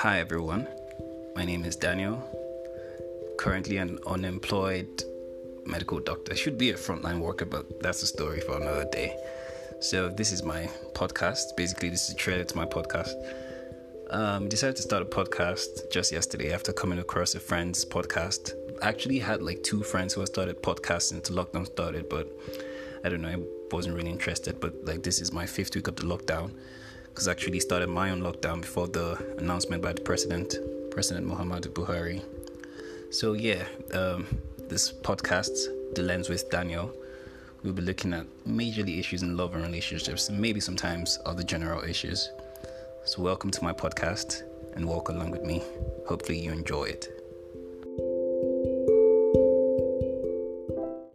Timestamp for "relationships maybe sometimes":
39.64-41.18